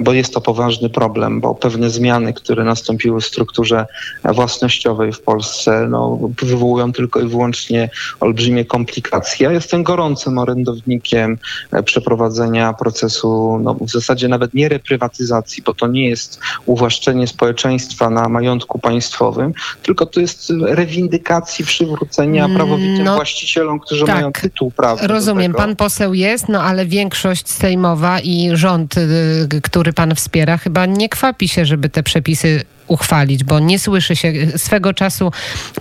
bo 0.02 0.14
jest 0.14 0.34
to 0.34 0.42
poważny 0.42 0.90
problem, 0.90 1.42
bo 1.42 1.56
pewne 1.56 1.90
zmiany, 1.90 2.34
które 2.34 2.64
nastąpiły 2.64 3.22
w 3.22 3.26
strukturze 3.26 3.86
własnościowej 4.24 5.14
w 5.14 5.22
Polsce, 5.22 5.88
no, 5.90 6.20
wywołują 6.42 6.94
tylko 6.94 7.22
i 7.22 7.28
wyłącznie 7.28 7.90
olbrzymie 8.20 8.66
komplikacje. 8.66 9.46
Ja 9.46 9.52
jestem 9.52 9.84
gorącym 9.84 10.38
orędownikiem 10.38 11.38
e, 11.72 11.84
przeprowadzenia 11.84 12.74
procesu, 12.74 13.60
no, 13.64 13.74
w 13.74 13.92
zasadzie 13.92 14.28
nawet 14.28 14.54
nie 14.54 14.70
reprywatyzacji, 14.70 15.64
bo 15.64 15.74
to 15.74 15.88
nie 15.88 16.10
jest 16.10 16.40
uwłaszczenie 16.66 17.28
społeczeństwa 17.28 18.10
na 18.10 18.30
majątku 18.30 18.80
państwowym, 18.80 19.54
tylko 19.84 20.06
to 20.06 20.20
jest 20.20 20.54
rewindykacji, 20.62 21.66
przywrócenia 21.66 22.46
Mm, 22.46 22.58
prawowitym 22.58 23.04
no, 23.04 23.16
właścicielom, 23.16 23.80
którzy 23.80 24.06
tak. 24.06 24.16
mają 24.16 24.32
tytuł 24.32 24.72
prawny. 24.72 25.08
Rozumiem, 25.08 25.54
pan 25.54 25.76
poseł 25.76 26.14
jest, 26.14 26.50
no 26.50 26.64
ale 26.64 26.86
większość 26.86 27.50
sejmowa 27.50 28.20
i 28.20 28.50
rząd, 28.54 28.98
y, 28.98 29.62
który 29.86 29.94
pan 29.94 30.16
wspiera, 30.16 30.58
chyba 30.58 30.86
nie 30.86 31.10
kwapi 31.10 31.48
się, 31.48 31.66
żeby 31.66 31.90
te 31.90 32.04
przepisy 32.04 32.64
uchwalić, 32.88 33.44
bo 33.44 33.60
nie 33.60 33.80
słyszy 33.80 34.16
się. 34.16 34.34
Swego 34.58 34.94
czasu 34.94 35.32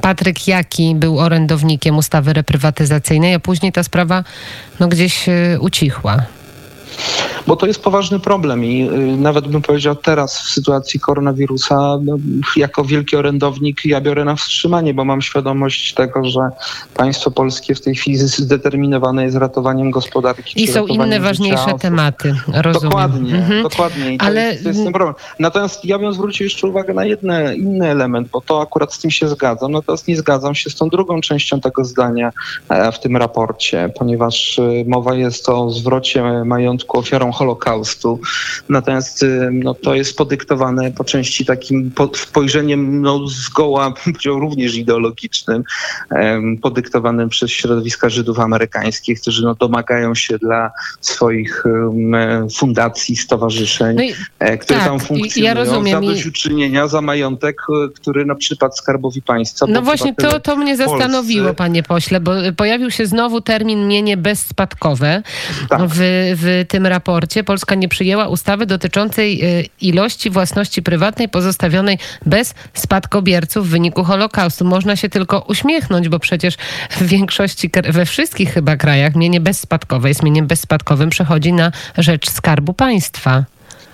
Patryk 0.01 0.49
Jaki 0.49 0.95
był 0.95 1.19
orędownikiem 1.19 1.97
ustawy 1.97 2.33
reprywatyzacyjnej, 2.33 3.35
a 3.35 3.41
później 3.41 3.73
ta 3.73 3.83
sprawa 3.83 4.25
no, 4.81 4.89
gdzieś 4.89 5.29
y, 5.29 5.59
ucichła. 5.61 6.25
Bo 7.47 7.57
to 7.57 7.67
jest 7.67 7.83
poważny 7.83 8.21
problem 8.21 8.65
i 8.65 8.83
y, 8.89 9.17
nawet 9.17 9.49
bym 9.49 9.63
powiedział 9.63 9.97
teraz 9.97 10.41
w 10.41 10.49
sytuacji 10.51 11.01
koronawirusa, 11.01 11.99
no, 12.03 12.17
jako 12.57 12.85
wielki 12.85 13.17
orędownik 13.17 13.85
ja 13.85 14.01
biorę 14.01 14.25
na 14.25 14.37
wstrzymanie, 14.37 14.95
bo 14.95 15.05
mam 15.05 15.23
świadomość 15.23 15.95
tego, 15.95 16.25
że 16.25 16.41
państwo 16.95 17.31
polskie 17.31 17.75
w 17.75 17.81
tej 17.81 17.95
chwili 17.95 18.17
zdeterminowane 18.19 19.25
jest 19.25 19.37
ratowaniem 19.37 19.91
gospodarki. 19.91 20.63
I 20.63 20.67
są 20.67 20.87
inne 20.87 21.21
ważniejsze 21.21 21.65
osób. 21.65 21.81
tematy. 21.81 22.35
Rozumiem. 22.55 22.91
Dokładnie, 22.91 23.35
Mhm. 23.35 23.63
dokładnie. 23.63 24.15
I 24.15 24.19
to, 24.19 24.25
Ale- 24.27 24.41
jest, 24.43 24.63
to 24.63 24.69
jest 24.69 24.85
ten 24.85 24.93
problem. 24.93 25.15
Natomiast 25.39 25.85
ja 25.85 25.99
bym 25.99 26.15
zwrócił 26.15 26.45
jeszcze 26.45 26.67
uwagę 26.69 26.95
na 26.95 27.05
jedne, 27.05 27.57
inny 27.57 27.89
element, 27.91 28.29
bo 28.29 28.41
to 28.41 28.63
akurat 28.63 28.95
z 28.95 28.99
tym 28.99 29.11
się 29.11 29.29
zgadzam. 29.29 29.73
Natomiast 29.73 30.09
nie 30.09 30.17
zgadzam 30.17 30.55
się 30.55 30.71
z 30.71 30.75
tą 30.75 30.89
drugą 30.89 31.21
częścią 31.21 31.61
tego 31.61 31.85
zdania 31.85 32.33
e, 32.69 32.93
w 32.93 33.01
tym 33.01 33.17
raporcie, 33.17 33.91
ponieważ 33.99 34.59
e, 34.59 34.63
mowa 34.87 35.15
jest 35.15 35.49
o 35.49 35.71
zwrocie 35.71 36.23
majątku 36.45 36.84
ofiarom 36.89 37.33
Holokaustu. 37.33 38.21
Natomiast 38.69 39.23
y, 39.23 39.51
no, 39.53 39.75
to 39.75 39.95
jest 39.95 40.17
podyktowane 40.17 40.93
po 40.93 41.05
części 41.05 41.45
takim 41.45 41.93
spojrzeniem 42.15 43.03
no, 43.03 43.29
zgoła, 43.29 43.95
również 44.27 44.75
ideologicznym, 44.75 45.65
podyktowanym 46.63 47.29
przez 47.29 47.51
środowiska 47.51 48.09
Żydów 48.09 48.39
amerykańskich, 48.39 49.21
którzy 49.21 49.45
no, 49.45 49.55
domagają 49.55 50.15
się 50.15 50.39
dla 50.39 50.71
swoich 51.01 51.65
fundacji, 52.57 53.17
stowarzyszeń, 53.17 53.97
no 53.97 54.03
i, 54.03 54.15
e, 54.39 54.59
które 54.59 54.79
tak, 54.79 54.89
tam 54.89 55.01
funkcjonują, 55.01 55.55
ja 55.55 55.55
rozumiem. 55.55 56.05
zadośćuczynienia 56.05 56.89
za 56.89 57.01
majątek, 57.01 57.57
e, 57.85 57.89
który 57.89 58.25
na 58.25 58.35
przykład 58.35 58.79
Skarbowi 58.79 59.23
Państwa... 59.23 59.67
No 59.69 59.83
właśnie 59.83 60.15
to, 60.15 60.41
to 60.41 60.57
mnie 60.57 60.77
zastanowiło, 60.77 61.55
panie 61.55 61.83
pośle, 61.83 62.21
bo 62.21 62.33
pojawił 62.57 62.91
się 62.91 63.07
znowu 63.07 63.41
termin 63.41 63.89
mienie 63.89 64.17
bezspadkowe 64.17 65.23
tak. 65.69 65.81
w, 65.89 65.95
w 66.37 66.65
tym 66.75 66.87
raporcie. 66.87 67.45
Polska 67.45 67.75
nie 67.75 67.89
przyjęła 67.89 68.29
ustawy 68.29 68.67
dotyczącej 68.67 69.43
e, 69.43 69.63
ilości 69.81 70.31
własności 70.31 70.83
prywatnej 70.83 71.29
pozostawionej 71.29 71.99
bez 72.27 72.55
spadkobierców 72.73 73.67
w 73.69 73.71
wyniku 73.71 74.05
Holokaustu. 74.05 74.65
Można 74.65 74.97
się 74.97 75.09
tylko 75.09 75.41
uśmiechnąć, 75.49 76.09
bo 76.09 76.19
przecież 76.19 76.55
w 76.91 77.03
większości, 77.03 77.71
we 77.85 78.07
wszystkich 78.07 78.55
chyba 78.55 78.77
krajach 78.77 79.15
mienie 79.15 79.41
bezspadkowe 79.41 80.09
jest 80.09 80.23
mieniem 80.23 80.47
bezspadkowym 80.47 81.11
przechodzi 81.11 81.53
na 81.53 81.73
rzecz 81.99 82.31
Skarbu 82.31 82.75
Państwa. 82.75 83.45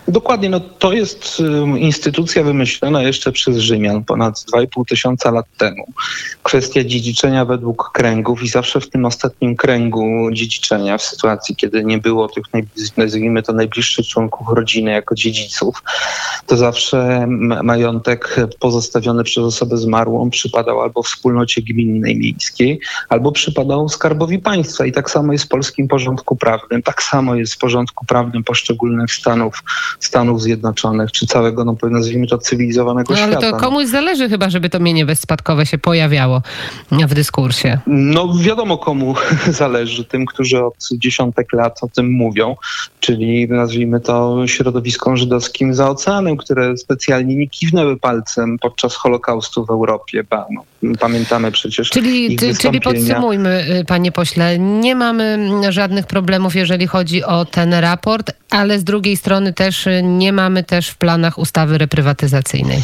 Dokładnie, 0.09 0.49
no 0.51 0.61
to 0.61 0.93
jest 0.93 1.43
instytucja 1.79 2.43
wymyślona 2.43 3.03
jeszcze 3.03 3.33
przez 3.33 3.57
Rzymian 3.57 4.05
ponad 4.05 4.35
2,5 4.55 4.85
tysiąca 4.89 5.31
lat 5.31 5.47
temu. 5.59 5.87
Kwestia 6.43 6.85
dziedziczenia 6.85 7.45
według 7.45 7.91
kręgów 7.95 8.43
i 8.43 8.49
zawsze 8.49 8.81
w 8.81 8.91
tym 8.91 9.05
ostatnim 9.05 9.57
kręgu 9.57 10.31
dziedziczenia, 10.33 10.99
w 10.99 11.03
sytuacji, 11.03 11.57
kiedy 11.57 11.85
nie 11.85 11.99
było 11.99 12.29
tych, 12.29 12.45
nazwijmy 12.97 13.43
to, 13.43 13.53
najbliższych 13.53 14.07
członków 14.07 14.47
rodziny 14.53 14.91
jako 14.91 15.15
dziedziców, 15.15 15.83
to 16.47 16.57
zawsze 16.57 17.27
majątek 17.63 18.37
pozostawiony 18.59 19.25
przez 19.25 19.45
osobę 19.45 19.77
zmarłą 19.77 20.31
przypadał 20.31 20.81
albo 20.81 21.03
wspólnocie 21.03 21.63
gminnej 21.63 22.17
miejskiej, 22.17 22.81
albo 23.09 23.33
przypadał 23.33 23.89
skarbowi 23.89 24.39
państwa. 24.39 24.87
I 24.87 24.93
tak 24.93 25.11
samo 25.11 25.33
jest 25.33 25.45
w 25.45 25.49
polskim 25.49 25.89
porządku 25.89 26.37
prawnym, 26.37 26.83
tak 26.83 27.03
samo 27.03 27.35
jest 27.35 27.55
w 27.55 27.59
porządku 27.59 28.07
prawnym 28.07 28.45
poszczególnych 28.45 29.13
stanów 29.13 29.63
Stanów 30.01 30.43
Zjednoczonych, 30.43 31.13
czy 31.13 31.27
całego, 31.27 31.65
no 31.65 31.77
nazwijmy 31.91 32.27
to, 32.27 32.39
cywilizowanego 32.39 33.15
no, 33.15 33.21
ale 33.21 33.33
świata. 33.33 33.47
Ale 33.47 33.57
to 33.57 33.65
komuś 33.67 33.87
zależy 33.87 34.29
chyba, 34.29 34.51
żeby 34.51 34.71
to 34.71 34.81
mienie 34.81 35.07
bezspadkowe 35.07 35.67
się 35.67 35.79
pojawiało 35.79 36.43
w 36.93 37.15
dyskursie. 37.15 37.79
No 37.87 38.35
wiadomo 38.39 38.79
komu 38.79 39.15
zależy, 39.61 40.05
tym, 40.05 40.27
którzy 40.27 40.65
od 40.65 40.89
dziesiątek 40.93 41.53
lat 41.53 41.79
o 41.83 41.89
tym 41.89 42.13
mówią, 42.13 42.57
czyli 43.01 43.49
nazwijmy 43.49 44.01
to 44.01 44.47
środowiskom 44.47 45.17
żydowskim 45.17 45.75
za 45.75 45.91
oceanem, 45.91 46.37
które 46.37 46.77
specjalnie 46.77 47.37
nie 47.37 47.49
kiwnęły 47.49 47.97
palcem 47.97 48.59
podczas 48.59 48.95
Holokaustu 48.95 49.67
w 49.67 49.71
Europie. 49.71 50.25
No, 50.51 50.65
pamiętamy 51.01 51.53
przecież 51.53 51.91
Czyli, 51.91 52.37
czyli 52.61 52.81
podsumujmy, 52.81 53.65
y, 53.81 53.85
panie 53.85 54.13
pośle, 54.13 54.59
nie 54.59 54.95
mamy 54.95 55.39
żadnych 55.69 56.07
problemów, 56.07 56.57
jeżeli 56.57 56.87
chodzi 56.87 57.25
o 57.25 57.45
ten 57.45 57.75
raport, 57.75 58.33
ale 58.51 58.79
z 58.79 58.85
drugiej 58.85 59.17
strony 59.17 59.53
też 59.53 59.89
nie 60.03 60.33
mamy 60.33 60.65
też 60.65 60.89
w 60.89 60.97
planach 60.97 61.39
ustawy 61.39 61.79
reprywatyzacyjnej. 61.79 62.83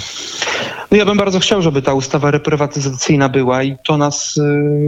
No 0.90 0.96
ja 0.96 1.04
bym 1.04 1.16
bardzo 1.16 1.40
chciał, 1.40 1.62
żeby 1.62 1.82
ta 1.82 1.94
ustawa 1.94 2.30
reprywatyzacyjna 2.30 3.28
była 3.28 3.62
i 3.62 3.76
to 3.86 3.96
nas 3.96 4.36
y, 4.36 4.40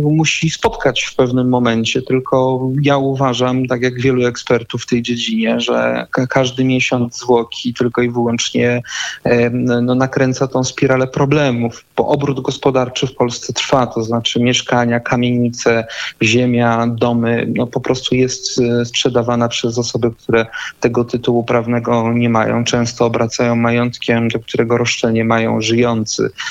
musi 0.03 0.51
spotkać 0.51 1.03
w 1.03 1.15
pewnym 1.15 1.49
momencie. 1.49 2.03
Tylko 2.03 2.61
ja 2.83 2.97
uważam, 2.97 3.67
tak 3.67 3.83
jak 3.83 4.01
wielu 4.01 4.27
ekspertów 4.27 4.83
w 4.83 4.87
tej 4.87 5.03
dziedzinie, 5.03 5.61
że 5.61 6.07
każdy 6.31 6.65
miesiąc 6.65 7.19
zwłoki 7.19 7.75
tylko 7.75 8.03
i 8.03 8.11
wyłącznie 8.11 8.83
y, 9.27 9.51
no, 9.53 9.95
nakręca 9.95 10.47
tą 10.47 10.65
spiralę 10.65 11.07
problemów, 11.07 11.85
bo 11.97 12.09
obrót 12.09 12.41
gospodarczy 12.41 13.07
w 13.07 13.15
Polsce 13.15 13.53
trwa, 13.53 13.87
to 13.87 14.03
znaczy 14.03 14.41
mieszkania, 14.41 15.01
kamienice, 15.01 15.87
ziemia, 16.23 16.87
domy, 16.87 17.53
no 17.57 17.67
po 17.67 17.81
prostu 17.81 18.15
jest 18.15 18.61
y, 18.61 18.85
sprzedawana 18.85 19.49
przez 19.49 19.79
osoby, 19.79 20.11
które 20.11 20.47
tego 20.81 21.05
tytułu 21.05 21.45
prawnego 21.45 22.13
nie 22.13 22.29
mają. 22.29 22.65
Często 22.65 23.07
obracają 23.07 23.57
majątkiem, 23.57 24.29
do 24.29 24.39
którego 24.41 24.79
roszczenie 24.79 25.25
mają 25.25 25.61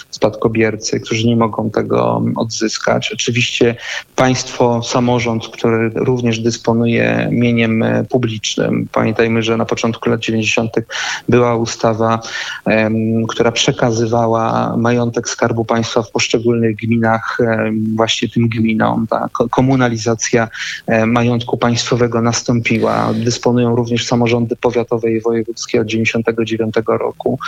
spadkobiercy, 0.10 1.00
którzy 1.00 1.27
nie 1.27 1.36
mogą 1.36 1.70
tego 1.70 2.24
odzyskać. 2.36 3.12
Oczywiście 3.13 3.75
państwo, 4.15 4.84
samorząd, 4.84 5.48
który 5.48 5.89
również 5.96 6.39
dysponuje 6.39 7.29
mieniem 7.32 7.84
publicznym. 8.10 8.88
Pamiętajmy, 8.91 9.44
że 9.44 9.58
na 9.58 9.65
początku 9.65 10.10
lat 10.10 10.20
90. 10.20 10.72
była 11.29 11.56
ustawa, 11.56 12.20
która 13.29 13.51
przekazywała 13.51 14.77
majątek 14.77 15.29
Skarbu 15.29 15.65
Państwa 15.65 16.01
w 16.01 16.12
poszczególnych 16.12 16.75
gminach 16.75 17.38
właśnie 17.96 18.29
tym 18.29 18.48
gminom. 18.48 19.08
Ta 19.08 19.29
komunalizacja 19.50 20.48
majątku 21.06 21.58
państwowego 21.58 22.22
nastąpiła. 22.22 23.13
Dysponują 23.13 23.75
również 23.75 24.06
samorządy 24.06 24.56
powiatowe 24.56 25.12
i 25.12 25.22
wojewódzkie 25.22 25.82
od 25.82 25.88
99 25.88 26.75
roku. 26.88 27.39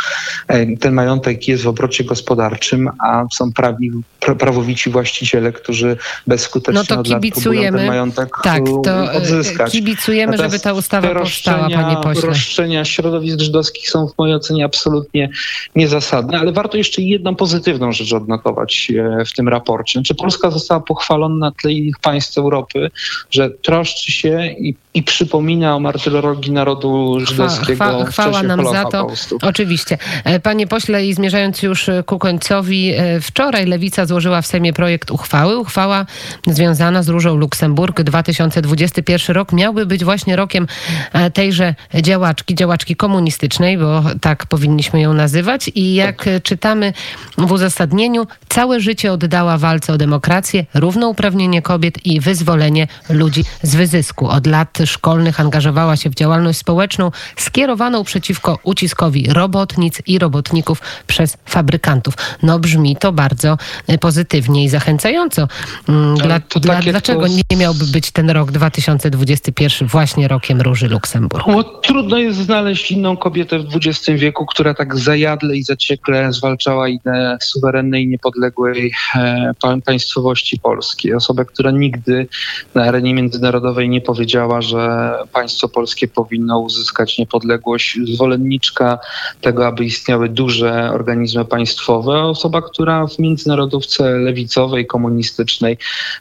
Ten 0.79 0.93
majątek 0.93 1.47
jest 1.47 1.63
w 1.63 1.67
obrocie 1.79 2.03
gospodarczym, 2.03 2.89
a 2.99 3.25
są 3.33 3.53
prawi, 3.53 3.91
prawowici 4.39 4.89
właściciele, 4.89 5.51
którzy 5.51 5.97
bezskutecznie 6.27 6.81
no 6.89 7.03
to 7.03 7.03
kibicujemy, 7.03 7.77
ten 7.77 7.87
majątek 7.87 8.29
tak, 8.43 8.63
to 8.83 8.91
e, 8.91 9.11
odzyskać. 9.11 9.71
Kibicujemy, 9.71 10.37
żeby 10.37 10.59
ta 10.59 10.73
ustawa 10.73 11.13
powstała, 11.15 11.69
panie 11.69 11.97
pośle. 12.03 12.29
Roszczenia 12.29 12.85
środowisk 12.85 13.39
żydowskich 13.39 13.89
są 13.89 14.07
w 14.07 14.17
mojej 14.17 14.35
ocenie 14.35 14.65
absolutnie 14.65 15.29
niezasadne, 15.75 16.39
ale 16.39 16.51
warto 16.51 16.77
jeszcze 16.77 17.01
jedną 17.01 17.35
pozytywną 17.35 17.91
rzecz 17.91 18.13
odnotować 18.13 18.91
e, 19.21 19.25
w 19.25 19.33
tym 19.33 19.47
raporcie. 19.49 19.91
Czy 19.91 19.93
znaczy, 19.99 20.15
Polska 20.15 20.51
została 20.51 20.81
pochwalona 20.81 21.35
na 21.35 21.51
tle 21.51 21.71
innych 21.71 21.99
państw 21.99 22.37
Europy, 22.37 22.91
że 23.31 23.49
troszczy 23.49 24.11
się 24.11 24.47
i, 24.59 24.75
i 24.93 25.03
przypomina 25.03 25.75
o 25.75 25.79
martyrologii 25.79 26.51
narodu 26.51 27.19
żydowskiego 27.19 27.75
chwa, 27.75 28.05
chwa, 28.05 28.11
Chwała 28.11 28.43
nam 28.43 28.65
za 28.65 28.85
to. 28.85 29.07
Oczywiście. 29.41 29.97
E, 30.23 30.39
panie 30.39 30.67
pośle, 30.67 31.05
i 31.05 31.13
zmierzając 31.13 31.63
już 31.69 31.89
ku 32.05 32.19
końcowi, 32.19 32.93
wczoraj 33.21 33.65
Lewica 33.65 34.05
złożyła 34.05 34.41
w 34.41 34.47
Sejmie 34.47 34.73
projekt 34.73 35.11
uchwały. 35.11 35.57
Uchwała 35.57 36.05
związana 36.47 37.03
z 37.03 37.09
Różą 37.09 37.35
Luksemburg 37.35 38.01
2021 38.01 39.35
rok 39.35 39.51
miałby 39.53 39.85
być 39.85 40.03
właśnie 40.03 40.35
rokiem 40.35 40.67
e, 41.13 41.31
tejże 41.31 41.75
działaczki, 42.01 42.55
działaczki 42.55 42.95
komunistycznej, 42.95 43.77
bo 43.77 44.03
tak 44.21 44.45
powinniśmy 44.45 45.01
ją 45.01 45.13
nazywać. 45.13 45.71
I 45.75 45.93
jak 45.93 46.25
czytamy 46.43 46.93
w 47.37 47.51
uzasadnieniu, 47.51 48.27
całe 48.49 48.79
życie 48.79 49.13
oddała 49.13 49.57
walce 49.57 49.93
o 49.93 49.97
demokrację, 49.97 50.65
równouprawnienie 50.73 51.61
kobiet 51.61 52.05
i 52.05 52.19
wyzwolenie 52.19 52.87
ludzi 53.09 53.43
z 53.61 53.75
wyzysku. 53.75 54.27
Od 54.27 54.47
lat 54.47 54.77
szkolnych 54.85 55.39
angażowała 55.39 55.95
się 55.95 56.09
w 56.09 56.15
działalność 56.15 56.59
społeczną 56.59 57.11
skierowaną 57.37 58.03
przeciwko 58.03 58.59
uciskowi 58.63 59.27
robotnic 59.29 60.01
i 60.07 60.19
robotników 60.19 60.81
przez 61.07 61.37
fabrykantów. 61.59 62.13
No 62.43 62.59
brzmi 62.59 62.95
to 62.95 63.11
bardzo 63.11 63.57
pozytywnie 63.99 64.63
i 64.63 64.69
zachęcająco. 64.69 65.47
Mm, 65.89 66.17
dla, 66.17 66.39
dla, 66.39 66.81
dlaczego 66.81 67.27
nie 67.27 67.57
miałby 67.57 67.85
być 67.85 68.11
ten 68.11 68.29
rok 68.29 68.51
2021 68.51 69.87
właśnie 69.87 70.27
rokiem 70.27 70.61
Róży 70.61 70.87
Luksemburg? 70.87 71.45
Bo 71.47 71.63
trudno 71.63 72.17
jest 72.17 72.39
znaleźć 72.39 72.91
inną 72.91 73.17
kobietę 73.17 73.59
w 73.59 73.75
XX 73.75 74.19
wieku, 74.19 74.45
która 74.45 74.73
tak 74.73 74.97
zajadle 74.97 75.55
i 75.57 75.63
zaciekle 75.63 76.33
zwalczała 76.33 76.87
ideę 76.87 77.37
suwerennej, 77.41 78.07
niepodległej 78.07 78.93
e, 79.15 79.51
państwowości 79.85 80.59
polskiej. 80.59 81.13
Osobę, 81.13 81.45
która 81.45 81.71
nigdy 81.71 82.27
na 82.75 82.83
arenie 82.83 83.13
międzynarodowej 83.13 83.89
nie 83.89 84.01
powiedziała, 84.01 84.61
że 84.61 85.11
państwo 85.33 85.69
polskie 85.69 86.07
powinno 86.07 86.59
uzyskać 86.59 87.17
niepodległość. 87.17 87.97
Zwolenniczka 88.13 88.99
tego, 89.41 89.67
aby 89.67 89.85
istniały 89.85 90.29
duże 90.29 90.91
organizmy 90.91 91.45
państwowe. 91.49 92.23
Osoba, 92.23 92.61
która 92.61 93.07
w 93.07 93.19
międzynarodówce 93.19 94.09
lewicowej, 94.09 94.87
komunistycznej 94.87 95.77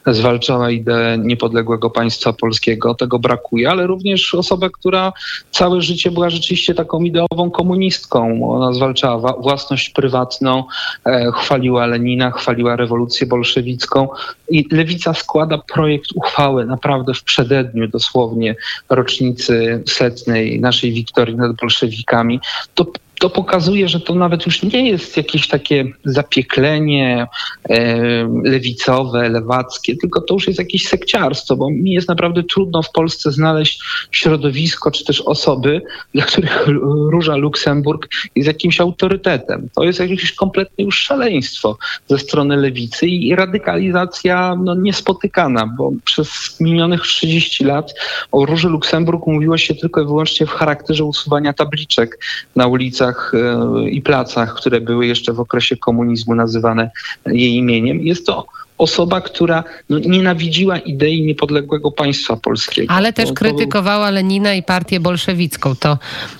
zwalczała 0.07 0.71
ideę 0.71 1.17
niepodległego 1.17 1.89
państwa 1.89 2.33
polskiego. 2.33 2.95
Tego 2.95 3.19
brakuje, 3.19 3.69
ale 3.69 3.87
również 3.87 4.35
osobę, 4.35 4.69
która 4.69 5.13
całe 5.51 5.81
życie 5.81 6.11
była 6.11 6.29
rzeczywiście 6.29 6.73
taką 6.73 7.03
ideową 7.03 7.51
komunistką. 7.51 8.51
Ona 8.51 8.73
zwalczała 8.73 9.33
własność 9.33 9.89
prywatną, 9.89 10.63
e, 11.05 11.31
chwaliła 11.31 11.85
Lenina, 11.85 12.31
chwaliła 12.31 12.75
rewolucję 12.75 13.27
bolszewicką 13.27 14.07
i 14.49 14.67
lewica 14.71 15.13
składa 15.13 15.57
projekt 15.57 16.11
uchwały 16.15 16.65
naprawdę 16.65 17.13
w 17.13 17.23
przededniu 17.23 17.87
dosłownie 17.87 18.55
rocznicy 18.89 19.83
setnej 19.87 20.59
naszej 20.59 20.91
wiktorii 20.91 21.35
nad 21.35 21.55
bolszewikami. 21.55 22.39
To 22.75 22.85
to 23.19 23.29
pokazuje, 23.29 23.87
że 23.87 23.99
to 23.99 24.15
nawet 24.15 24.45
już 24.45 24.63
nie 24.63 24.89
jest 24.89 25.17
jakieś 25.17 25.47
takie 25.47 25.85
zapieklenie 26.05 27.27
e, 27.69 27.97
lewicowe, 28.43 29.29
lewackie, 29.29 29.95
tylko 29.97 30.21
to 30.21 30.33
już 30.33 30.47
jest 30.47 30.59
jakieś 30.59 30.87
sekciarstwo, 30.87 31.55
bo 31.55 31.69
mi 31.69 31.91
jest 31.91 32.07
naprawdę 32.07 32.43
trudno 32.43 32.81
w 32.81 32.91
Polsce 32.91 33.31
znaleźć 33.31 33.81
środowisko 34.11 34.91
czy 34.91 35.05
też 35.05 35.21
osoby, 35.21 35.81
dla 36.13 36.25
których 36.25 36.67
Róża 37.11 37.35
Luksemburg 37.35 38.07
jest 38.35 38.47
jakimś 38.47 38.81
autorytetem. 38.81 39.69
To 39.75 39.83
jest 39.83 39.99
jakieś 39.99 40.33
kompletnie 40.33 40.85
już 40.85 40.99
szaleństwo 40.99 41.77
ze 42.07 42.19
strony 42.19 42.57
lewicy 42.57 43.07
i 43.07 43.35
radykalizacja 43.35 44.55
no, 44.63 44.75
niespotykana, 44.75 45.73
bo 45.77 45.91
przez 46.05 46.59
minionych 46.59 47.01
30 47.01 47.63
lat 47.63 47.93
o 48.31 48.45
Róży 48.45 48.69
Luksemburg 48.69 49.27
mówiło 49.27 49.57
się 49.57 49.75
tylko 49.75 50.01
i 50.01 50.05
wyłącznie 50.05 50.45
w 50.45 50.51
charakterze 50.51 51.03
usuwania 51.03 51.53
tabliczek 51.53 52.19
na 52.55 52.67
ulicach 52.67 53.08
e, 53.33 53.89
i 53.89 54.01
placach, 54.01 54.53
które 54.53 54.81
były 54.81 55.05
jeszcze 55.05 55.33
w 55.33 55.39
okresie 55.39 55.77
komunizmu 55.77 56.35
nazywane 56.35 56.91
jej 57.25 57.55
imieniem. 57.55 58.01
Jest 58.01 58.25
to 58.25 58.45
osoba, 58.79 59.21
która 59.21 59.63
no, 59.89 59.99
nienawidziła 59.99 60.77
idei 60.77 61.21
niepodległego 61.21 61.91
państwa 61.91 62.37
polskiego. 62.37 62.93
Ale 62.93 63.13
też 63.13 63.29
to, 63.29 63.35
krytykowała 63.35 64.05
to... 64.05 64.11
Lenina 64.11 64.53
i 64.53 64.63
partię 64.63 64.99
bolszewicką. 64.99 65.75
To 65.75 65.97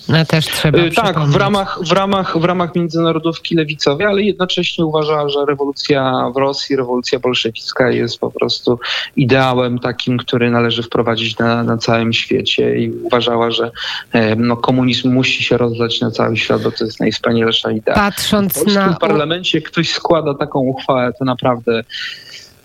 e, 0.09 0.25
też 0.25 0.45
trzeba 0.45 0.79
yy, 0.79 0.91
Tak, 0.91 1.19
w 1.19 1.35
ramach, 1.35 1.79
w, 1.83 1.91
ramach, 1.91 2.37
w 2.39 2.43
ramach 2.43 2.75
międzynarodówki 2.75 3.55
lewicowej, 3.55 4.07
ale 4.07 4.21
jednocześnie 4.21 4.85
uważała, 4.85 5.29
że 5.29 5.45
rewolucja 5.45 6.31
w 6.35 6.37
Rosji, 6.37 6.75
rewolucja 6.75 7.19
bolszewicka 7.19 7.89
jest 7.91 8.19
po 8.19 8.31
prostu 8.31 8.79
ideałem 9.15 9.79
takim, 9.79 10.17
który 10.17 10.51
należy 10.51 10.83
wprowadzić 10.83 11.37
na, 11.37 11.63
na 11.63 11.77
całym 11.77 12.13
świecie 12.13 12.79
i 12.79 12.91
uważała, 12.91 13.51
że 13.51 13.71
e, 14.11 14.35
no, 14.35 14.57
komunizm 14.57 15.13
musi 15.13 15.43
się 15.43 15.57
rozdać 15.57 16.01
na 16.01 16.11
cały 16.11 16.37
świat, 16.37 16.63
bo 16.63 16.71
to 16.71 16.85
jest 16.85 16.99
najwspanialsza 16.99 17.71
idea. 17.71 17.95
Patrząc 17.95 18.63
w 18.63 18.73
na... 18.73 18.93
W 18.93 18.99
parlamencie 18.99 19.61
ktoś 19.61 19.89
składa 19.89 20.33
taką 20.33 20.59
uchwałę, 20.59 21.13
to 21.19 21.25
naprawdę 21.25 21.83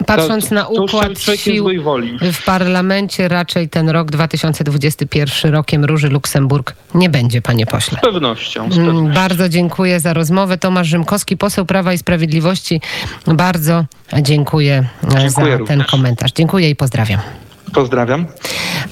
Patrząc 0.07 0.49
to, 0.49 0.55
na 0.55 0.67
układ 0.67 1.19
sił 1.37 1.69
w 2.33 2.45
parlamencie, 2.45 3.29
raczej 3.29 3.69
ten 3.69 3.89
rok 3.89 4.11
2021 4.11 5.53
rokiem 5.53 5.85
Róży 5.85 6.09
Luksemburg 6.09 6.75
nie 6.95 7.11
będzie, 7.11 7.43
panie 7.43 7.67
pośle. 7.67 7.99
Z 7.99 8.01
pewnością, 8.01 8.73
z 8.73 8.79
mm, 8.79 8.87
pewnością. 8.87 9.15
Bardzo 9.15 9.49
dziękuję 9.49 10.01
za 10.01 10.13
rozmowę. 10.13 10.59
Tomasz 10.59 10.89
Rzymkowski, 10.89 11.37
poseł 11.37 11.67
Prawa 11.67 11.93
i 11.93 11.99
Sprawiedliwości. 11.99 12.81
Bardzo 13.27 13.85
dziękuję, 14.23 14.85
dziękuję 15.03 15.31
za 15.31 15.43
również. 15.43 15.69
ten 15.69 15.85
komentarz. 15.85 16.33
Dziękuję 16.33 16.71
i 16.71 16.77
pozdrawiam. 16.77 17.21
Pozdrawiam. 17.75 18.27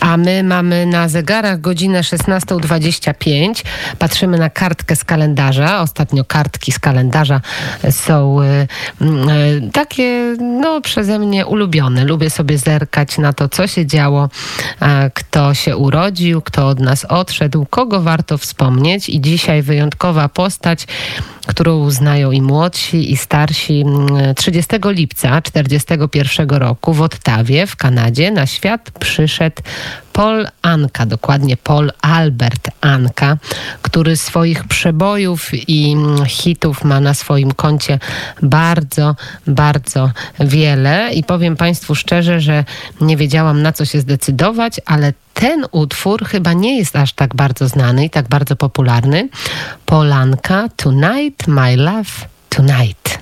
A 0.00 0.16
my 0.16 0.42
mamy 0.42 0.86
na 0.86 1.08
zegarach 1.08 1.60
godzinę 1.60 2.00
16.25. 2.00 3.64
Patrzymy 3.98 4.38
na 4.38 4.50
kartkę 4.50 4.96
z 4.96 5.04
kalendarza. 5.04 5.80
Ostatnio 5.80 6.24
kartki 6.24 6.72
z 6.72 6.78
kalendarza 6.78 7.40
są 7.90 8.42
y, 8.42 8.44
y, 9.02 9.70
takie, 9.72 10.36
no, 10.40 10.80
przeze 10.80 11.18
mnie 11.18 11.46
ulubione. 11.46 12.04
Lubię 12.04 12.30
sobie 12.30 12.58
zerkać 12.58 13.18
na 13.18 13.32
to, 13.32 13.48
co 13.48 13.66
się 13.66 13.86
działo, 13.86 14.28
kto 15.14 15.54
się 15.54 15.76
urodził, 15.76 16.42
kto 16.42 16.68
od 16.68 16.80
nas 16.80 17.04
odszedł, 17.04 17.66
kogo 17.70 18.00
warto 18.00 18.38
wspomnieć. 18.38 19.08
I 19.08 19.20
dzisiaj 19.20 19.62
wyjątkowa 19.62 20.28
postać 20.28 20.86
którą 21.46 21.78
uznają 21.78 22.30
i 22.30 22.42
młodsi, 22.42 23.12
i 23.12 23.16
starsi. 23.16 23.84
30 24.36 24.74
mm, 24.74 24.94
lipca 24.94 25.40
1941 25.40 26.48
roku 26.48 26.92
w 26.92 27.02
Ottawie 27.02 27.66
w 27.66 27.76
Kanadzie 27.76 28.30
na 28.30 28.46
świat 28.46 28.90
przyszedł 28.90 29.62
Paul 30.12 30.46
Anka, 30.62 31.06
dokładnie 31.06 31.56
Paul 31.56 31.92
Albert 32.00 32.70
Anka, 32.80 33.36
który 33.82 34.16
swoich 34.16 34.64
przebojów 34.64 35.50
i 35.68 35.96
hitów 36.26 36.84
ma 36.84 37.00
na 37.00 37.14
swoim 37.14 37.52
koncie 37.52 37.98
bardzo, 38.42 39.16
bardzo 39.46 40.10
wiele. 40.40 41.12
I 41.12 41.24
powiem 41.24 41.56
Państwu 41.56 41.94
szczerze, 41.94 42.40
że 42.40 42.64
nie 43.00 43.16
wiedziałam 43.16 43.62
na 43.62 43.72
co 43.72 43.84
się 43.84 44.00
zdecydować, 44.00 44.80
ale 44.86 45.12
ten 45.34 45.66
utwór 45.70 46.24
chyba 46.24 46.52
nie 46.52 46.78
jest 46.78 46.96
aż 46.96 47.12
tak 47.12 47.34
bardzo 47.34 47.68
znany 47.68 48.04
i 48.04 48.10
tak 48.10 48.28
bardzo 48.28 48.56
popularny. 48.56 49.28
Polanka, 49.86 50.68
Tonight, 50.76 51.48
My 51.48 51.76
Love, 51.76 52.10
Tonight. 52.48 53.02